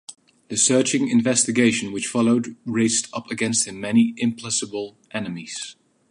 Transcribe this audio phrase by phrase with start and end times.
[0.47, 5.75] The searching investigation which followed raised up against him many implacable enemies.